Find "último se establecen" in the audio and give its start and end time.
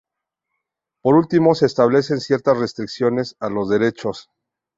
1.13-2.21